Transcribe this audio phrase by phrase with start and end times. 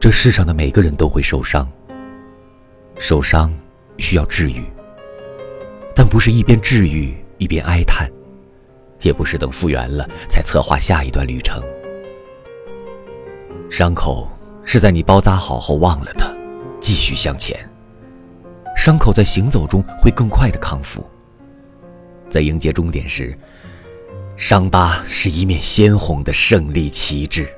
[0.00, 1.70] 这世上的每个人都会受伤
[2.98, 3.52] 受伤
[3.98, 4.64] 需要治愈
[5.94, 8.10] 但不是一边治愈一边哀叹
[9.02, 11.62] 也不是等复原了才策划下一段旅程。
[13.70, 14.28] 伤口
[14.64, 16.36] 是在你包扎好后忘了的
[16.80, 17.58] 继续向前。
[18.76, 21.02] 伤口在行走中会更快的康复。
[22.28, 23.36] 在迎接终点时
[24.36, 27.48] 伤疤是一面鲜红的胜利旗帜。